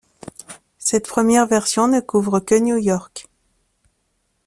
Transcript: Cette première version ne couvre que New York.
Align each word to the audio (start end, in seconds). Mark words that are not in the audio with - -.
Cette 0.79 1.07
première 1.07 1.45
version 1.45 1.87
ne 1.87 1.99
couvre 1.99 2.39
que 2.39 2.55
New 2.55 2.77
York. 2.77 3.27